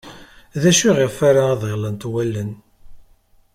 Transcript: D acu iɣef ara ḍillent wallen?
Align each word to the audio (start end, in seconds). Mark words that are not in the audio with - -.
D 0.61 0.63
acu 0.69 0.83
iɣef 0.89 1.17
ara 1.29 1.43
ḍillent 1.61 2.03
wallen? 2.11 2.51